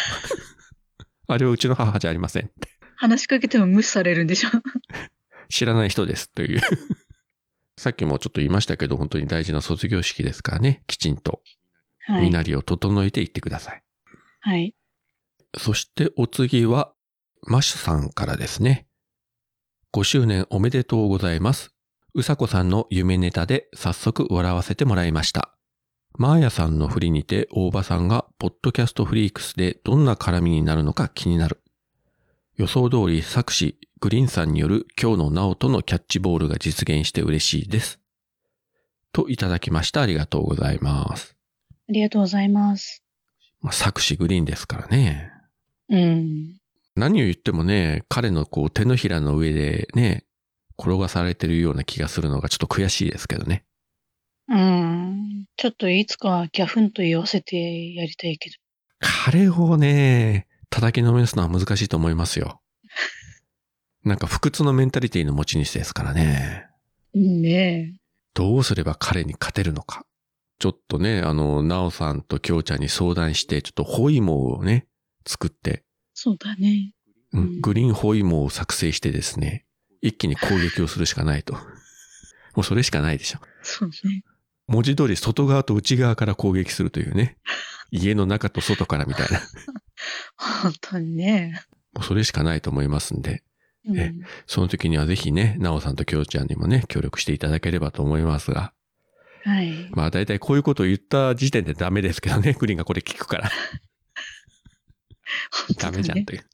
[1.27, 2.51] あれはうちの母じゃありません。
[2.97, 4.49] 話しかけても無視されるんでしょ。
[5.49, 6.61] 知らない人です、という。
[7.77, 11.60] さっきもちょっと言いましたけど、本当に大事な卒業式ですからね、きちんと、はい
[12.07, 13.83] 身なりを整えていってください。
[14.41, 14.75] はい。
[15.57, 16.93] そしてお次は、
[17.47, 18.87] マッシュさんからですね。
[19.93, 21.73] 5周年おめでとうございます。
[22.13, 25.55] うさこさんの夢ネタで早速笑わせてもらいました。
[26.17, 31.61] マーヤさんの振りにて大場さんがポッドキャストフリークスでどんな絡みになるのか気になる。
[32.57, 37.99] 予想通り作詞グリーンさんによる今日のナオとのキャッチボールが実現して嬉しいです。
[39.13, 40.01] といただきました。
[40.01, 41.35] ありがとうございます。
[41.91, 43.03] ありがとうございます。
[43.59, 45.29] まあ、作詞グリーンですからね。
[45.89, 46.55] うん。
[46.95, 50.23] 何を言ってもね、彼のこう手のひらの上でね、
[50.79, 53.65] 転がされてるような気がするのがちょっと悔しいですけどね。
[54.47, 55.47] うん。
[55.57, 58.55] ちょっといつかギャフンと言わせてやりたいけど。
[59.01, 62.61] 彼をね、叩きのめすのは難しいと思いますよ。
[64.05, 66.67] なんか不屈のメンタリティの持ち主ですからね。
[67.13, 67.93] ねえ。
[68.33, 70.05] どうすれば彼に勝てるのか。
[70.61, 74.85] ちょっとね、あの、ナオさんとキョウちゃんに相談して、ちょっとホイモをね、
[75.27, 76.93] 作って、そうだね。
[77.33, 79.65] うん、グリーンホイモを作成してですね、
[80.03, 81.55] 一気に攻撃をするしかないと。
[82.53, 83.39] もうそれしかないでしょ。
[83.63, 84.23] そうね。
[84.67, 87.39] 文字通り外側と内側から攻撃するというね。
[87.89, 89.41] 家の中と外からみたいな。
[90.61, 91.59] 本当にね。
[91.93, 93.43] もうそれしかないと思いますんで。
[93.87, 94.13] うんえ
[94.45, 98.73] その時にはぜひね、ナオさんとキョウちゃんにもね、協力していただければと思いますが。
[99.43, 99.89] はい。
[99.91, 103.51] まあ大体こういうことを言った時点でダメですけどね、 グリーンがこれ聞くから。
[105.77, 106.45] ダメじゃんという。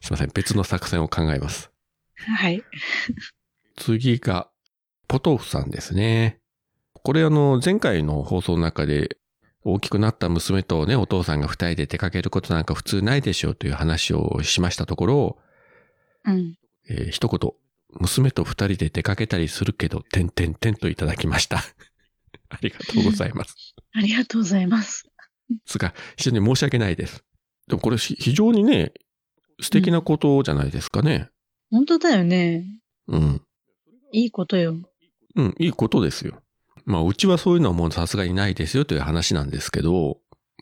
[0.00, 1.70] すいません、別の作戦を考えます。
[2.16, 2.62] はい。
[3.76, 4.50] 次が、
[5.06, 6.40] ポトフさんですね。
[7.02, 9.18] これあの、前回の放送の中で、
[9.64, 15.38] 大きくなった娘とね、お父さんが二人で出かけることなんか普通ないでしょうという話をしましたところ、
[16.24, 16.54] うん。
[16.88, 17.52] えー一言、
[18.00, 21.58] 娘と二人で出かけたりするけど、てんてんてんといただきました。
[22.50, 23.74] ありがとうございます。
[23.92, 25.04] ありがとうございます。
[25.64, 27.24] つか、非常に申し訳ないです。
[27.68, 28.92] でもこれひ非常にね、
[29.60, 31.28] 素敵なことじゃないですかね。
[31.70, 32.64] 本当だよね。
[33.08, 33.42] うん。
[34.12, 34.80] いいことよ。
[35.36, 36.42] うん、いいことですよ。
[36.84, 40.20] まあ、うちはそういうのはもうさすがにないですよという話なんですけど、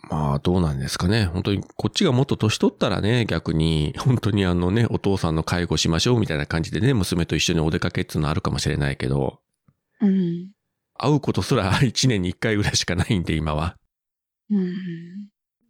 [0.08, 1.26] まあ、どうなんですかね。
[1.26, 9.40] 本当に、こっちがもっと年取ったらね、逆に、本当にあのね、お父さんの介護しましょうみたいな感じでね、娘と一緒にお出かけっていうのはあるかもしれないけど、
[10.00, 10.50] うん。
[10.98, 13.76] 会うことすら1年に1回ぐらいしかないんで、今は。
[14.50, 14.74] うん。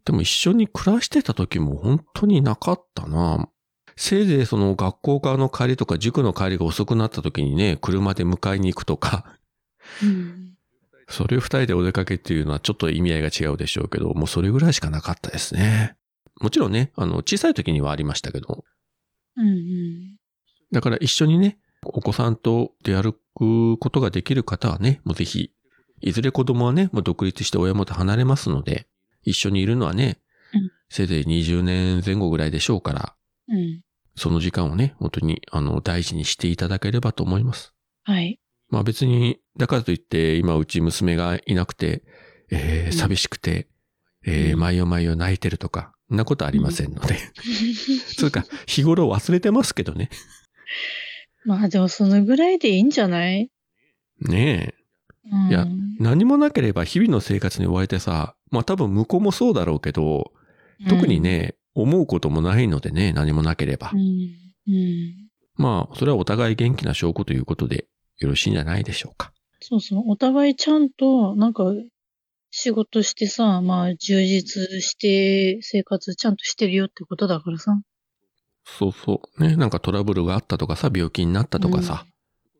[0.05, 3.49] でも一緒に暮らしてた時も本当になかったな。
[3.95, 9.25] せいぜいその学校からの帰りとか塾の帰りが遅くなった時にね、車で迎えに行くとか、
[10.03, 10.56] うん。
[11.07, 15.95] それを二人でお出かけっていうのはちょっと意味合いが違うでしょうけど、もうそれぐらいしかなかったですね。
[16.41, 18.65] もちろんね、あの、小さい時にはありましたけど、
[19.37, 20.17] うんうん。
[20.71, 25.51] だから一緒にね、お子さんと出歩くことができる方はね、もうぜひ、
[26.01, 28.87] いずれ子供はね、もう独立して親元離れますので、
[29.23, 30.19] 一緒にいるのはね、
[30.53, 33.15] うんせいぜい20年前後ぐらいでしょうから、
[33.49, 33.81] うん。
[34.15, 37.73] その時間をね、本当に、あの、大事にしていただければと思います。
[38.03, 38.39] はい。
[38.69, 42.03] まあ別に、だからといって、今うち娘がいなくて、
[42.51, 43.67] えー、うん寂しくて、
[44.25, 47.17] えー、うん毎夜毎夜泣いてるとか、そんなことありませんので。
[48.17, 50.09] つうか、日頃忘れてますけどね。
[51.45, 53.49] まあでもそのぐらいでいいんじゃない？
[54.21, 54.73] ね
[55.31, 55.45] うん。
[55.47, 55.49] え。
[55.49, 55.67] いや、
[55.99, 60.31] 何もなければ日々の生活に追われてさ、まあ多分向こうもそうだろうけど、
[60.89, 63.91] 特にね、思うこともないのでね、何もなければ。
[63.93, 64.01] うん。
[64.67, 65.13] うん。
[65.55, 67.87] まあ、それはお互い元気な証拠ということで、
[68.19, 69.31] よろしいんじゃないでしょうか。
[69.59, 70.03] そうそう。
[70.07, 71.65] お互いちゃんと、なんか、
[72.49, 77.79] 仕事してさ、まあ、充実して、生活ちゃんとしてるよってことだからさ。
[78.65, 79.43] そうそう。
[79.43, 82.05] ね、なんかトラブルがあったとかさ、病気になったとかさ。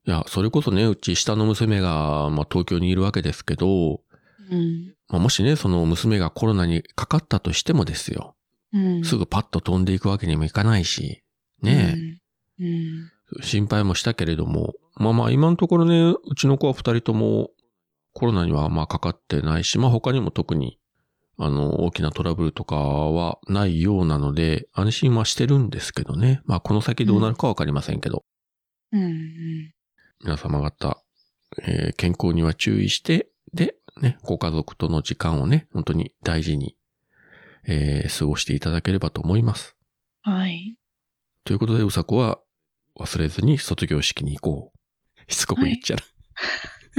[0.05, 4.01] いや、それこそね、うち下の娘が、まあ東京にいるわけですけど、
[4.49, 4.95] うん。
[5.09, 8.35] まあもしね、その娘がコロナにかかったとしてもですよ。
[8.73, 9.03] うん。
[9.03, 11.23] すぐパッと飛んでいくわけにもいかないし、
[11.61, 11.95] ね
[12.59, 12.65] うん。
[12.65, 13.11] うん。
[13.41, 17.49] え、心配もしたけれども、まあまあ今のところね、うちの子は二人とも
[18.13, 20.79] コロナにはまあかかってないし、まあ他にも特に、
[21.37, 26.41] あの、大きなトラブルとかはないようなので、安心はしてるんですけどね。
[26.45, 28.25] まあこの先どうなるかわかりませんけど。
[28.91, 29.03] うん。
[29.03, 29.73] うん。
[30.23, 31.03] 皆様方、
[31.63, 36.75] えー健康には注意して、で、ね、ご家族との時間をね、本当に大事に、
[37.67, 39.75] えー過ごしていただければと思います。
[40.23, 40.75] はい。
[41.43, 42.39] ということで、うさこは
[42.99, 44.76] 忘れずに卒業式に行こう。
[45.27, 45.99] しつこく言っちゃう。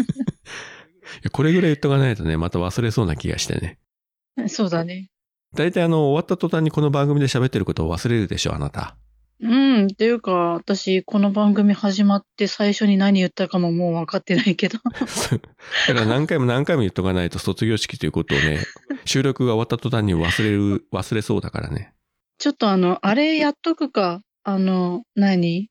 [0.01, 3.79] いやこれぐらい言っとかないとね、また忘れそうな気がしてね。
[4.49, 5.11] そうだね。
[5.55, 8.97] 大体あの、終わった途端にこの番組で喋ってることを忘れるでしょ、あなた。
[9.41, 9.87] うん。
[9.87, 14.79] っていうか、私、この番組始まって最初に何言ったかももう分かってないけど。
[15.89, 18.59] だから何回も何回も言っとかないと卒業式ということをね、
[19.07, 21.95] 収録が終わった途端に忘れる、忘れそうだからね。
[22.39, 24.23] ちょっとあの、あれやっとくか。
[24.45, 25.69] あの、何？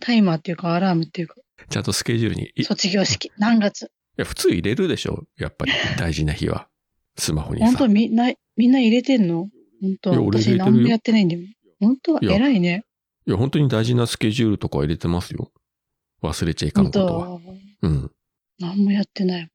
[0.00, 1.34] タイマーっていうかアラームっていうか、
[1.68, 2.52] ちゃんとスケジュールに。
[2.54, 3.30] い卒業式。
[3.38, 3.84] 何月？
[3.84, 6.68] いや、普通入れるでしょやっぱり 大事な日は。
[7.16, 7.88] スマホにさ本当。
[7.88, 9.48] みんな、みんな入れてんの？
[9.80, 11.42] 本当私何もやってないんだよ。
[11.80, 12.84] 本当偉いね。
[13.26, 15.50] いや、本当に大事なスケジュールとか入れてますよ。
[16.22, 17.40] 忘れちゃいかん本ことは。
[17.82, 18.10] 当うん。
[18.58, 19.48] 何もやってない。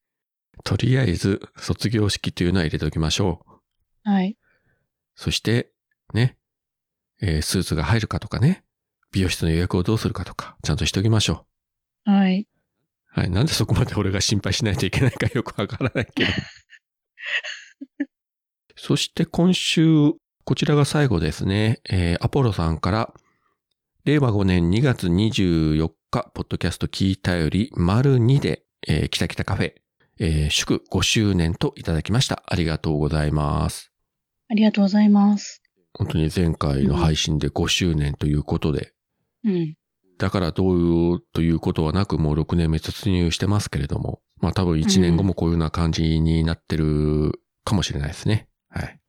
[0.63, 3.45] とりあえず、卒業式というのは入れておきましょ
[4.05, 4.09] う。
[4.09, 4.37] はい。
[5.15, 5.71] そして、
[6.13, 6.37] ね、
[7.21, 8.63] えースーツが入るかとかね、
[9.11, 11.45] 美容室の予約をどうするかとか、ちゃんとしておきましょ
[12.07, 12.47] はい。
[13.15, 13.19] う。
[13.19, 13.29] はい。
[13.29, 16.31] なんでそこまで俺が心配しないといけないかよくわからないけど。
[18.77, 20.13] そして今週、
[20.45, 21.81] こちらが最後ですね。
[21.89, 23.13] えーアポロさんから、
[24.05, 29.73] 令和5年2月24日、ポッドキャスト聞いたより、丸2で、えー、きたきたカフェ、
[30.19, 32.41] えー祝5周年といただきました。
[32.47, 33.91] ありがとうございます。
[34.49, 35.61] ありがとうございます。
[35.93, 38.93] 本当に前回の配信で5周年ということで、
[39.43, 39.76] うん。
[40.17, 48.47] だからどういうということはなくもう6年目突入してますけれども、まあ多分1年後もこういうような感じになってるかもしれないですね。
[48.69, 48.99] はい。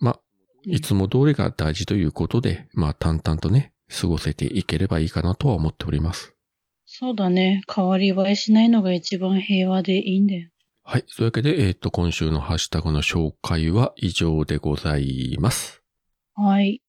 [0.00, 0.20] まあ、
[0.64, 6.34] いつも通りが大事ということで、まあ淡々とね、過ごせていければいいかなとは思っております。
[6.86, 7.62] そうだね。
[7.72, 10.48] 変わり映えしないのが一番平和でいいんだよ。
[10.84, 11.04] はい。
[11.08, 15.82] そういうわけで、えっ、と、今週のハッシュタグの紹介は以上でございます。
[16.34, 16.80] はい。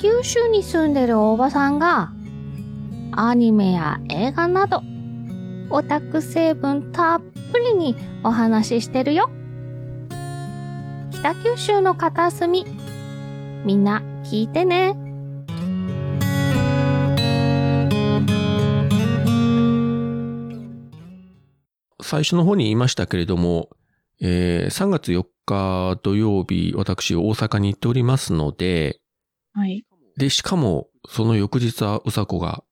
[0.00, 2.12] 九州に住んでるおばさんが
[3.12, 4.82] アニメや映画など
[5.70, 9.28] オタク成分たっぷりにお話ししてるよ
[11.10, 12.64] 北九州の片隅
[13.64, 14.96] みんな聞いてね
[22.00, 23.68] 最初の方に言いましたけれども、
[24.20, 29.00] えー3月4日土曜日、私大阪に行っておりますので、
[29.52, 29.84] はい。
[30.18, 32.64] で、しかも、その翌日はうさこが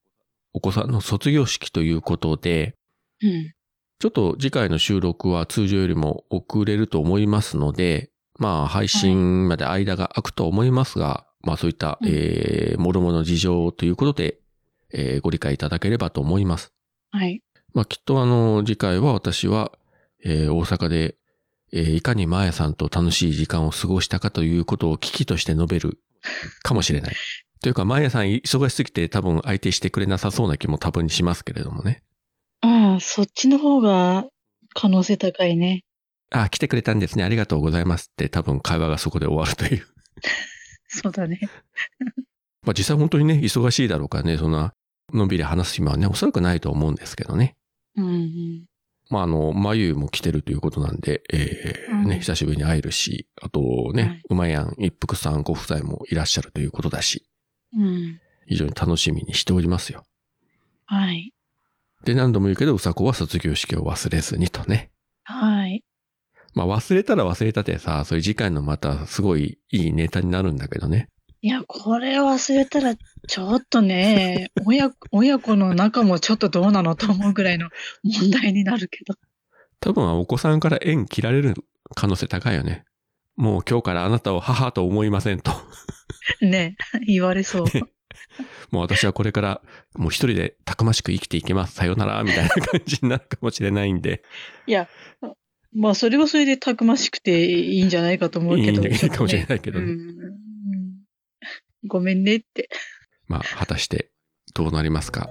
[0.52, 2.74] お子さんの卒業式ということで、
[3.22, 3.52] うん。
[3.98, 14.38] ちょっと次回の収録は通常よりも遅れると思いますので、まあ配信まで間が空くと思いますが、まあそういった、うんえー、もろもろ事情ということで、
[14.92, 16.72] えーご理解いただければと思います。
[17.12, 17.42] はい。
[17.72, 19.72] まあきっとあの、次回は私は、
[20.24, 21.16] えー大阪で、
[21.72, 25.98] えーいかにマーヤさんと楽しい時間を過ごしたかということを危機として述べる
[26.62, 27.14] かもしれない。
[27.62, 32.02] というか、マーヤさん忙しすぎて多分相手してくれなさそうな気も多分しますけれどもね。
[32.60, 34.26] ああ、そっちの方が
[34.74, 35.84] 可能性高いね。
[36.30, 37.24] あ、来てくれたんですね。
[37.24, 39.86] ありがとうございますって多分会話がそこで終わるという。
[40.88, 41.40] そうだね。
[42.62, 44.72] まあ実際本当にね、忙しいだろうからね、そんな、
[45.12, 47.56] のんびり話す暇はね、おそらくないと思うんですけどね。
[47.96, 48.64] うんうん。
[49.08, 57.26] まああの、まゆも来てるということなんで、えーうんね、久しぶりに会えるし、あとね、うまやん一服さんご夫妻もいらっしゃるということだし、
[57.76, 58.20] うん。
[58.46, 60.04] 非常に楽しみにしておりますよ。
[60.86, 61.32] はい。
[62.04, 64.90] で、何度も言うけど、うさこは卒業式を忘れずにとね。
[65.24, 65.84] はい。
[66.54, 71.08] まあ忘れたら忘れたでさ、そういう次回のまたすごいいいネタになるんだけどね。
[71.42, 72.96] いや、これ忘れたら、
[73.28, 77.68] ちょっとね、親子、親子の仲もちょっとどうなのと思うぐらいの
[78.02, 79.14] 問題になるけど。
[79.80, 81.54] 多分お子さんから縁切られる
[81.94, 82.84] 可能性高いよね。
[83.36, 85.52] もう今日からあなたを母と思いませんと。
[86.40, 86.76] ね、
[87.06, 87.66] 言われそう。
[88.70, 89.62] もう私はこれから
[89.94, 91.74] もう一人でたくましく生きていきます。
[91.74, 94.22] さよなら、みたいな感じになるかもしれないんで。
[94.66, 94.88] いや、
[95.74, 98.72] まあ、それはそれでたくましくていいんじゃないかと思うけど。
[98.72, 99.84] いいんだけどかもしれないけどね。
[99.84, 100.45] うん
[101.86, 102.68] ごめんねって。
[103.28, 104.10] まあ果たして
[104.54, 105.28] どうなりますか？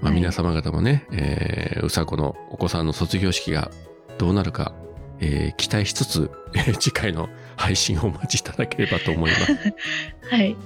[0.00, 3.70] まあ皆様方もね、えー、うさこのお子さんの卒業式が
[4.18, 4.72] どうなるか、
[5.20, 9.52] えー期待しつつ、えー次回の配信をお待ちいただければと思います。
[10.30, 10.56] はい。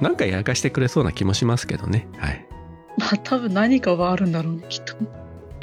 [0.00, 2.06] なんかやらかしてくれそうな気もしますけどね。
[2.18, 2.46] はい。
[2.98, 4.94] まあ、多分何かはあるんだろうね、きっと。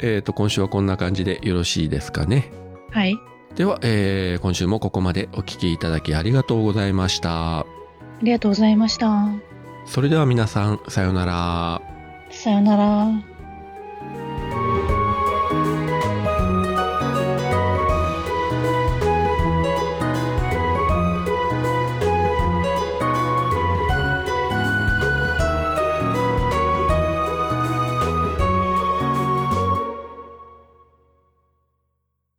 [0.00, 2.50] えっ、と、今週はこんな感じでよろしいですかね。
[2.90, 3.16] はい。
[3.56, 7.64] では、えー今週もここまでお聞きいただきありがとうございました。
[8.22, 9.32] ありがとうございました。
[9.84, 11.82] それでは皆さん、さようなら。
[12.30, 13.31] さよなら。